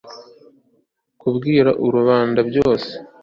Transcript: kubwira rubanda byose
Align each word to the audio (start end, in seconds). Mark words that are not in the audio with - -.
kubwira 1.21 1.69
rubanda 1.93 2.39
byose 2.49 2.91